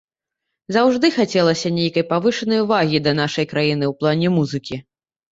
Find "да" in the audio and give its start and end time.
3.07-3.11